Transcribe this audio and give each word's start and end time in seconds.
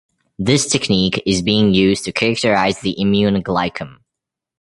This 0.39 0.65
technique 0.67 1.21
is 1.27 1.43
being 1.43 1.75
used 1.75 2.05
to 2.05 2.11
characterize 2.11 2.81
the 2.81 2.99
immune 2.99 3.43
glycome. 3.43 3.97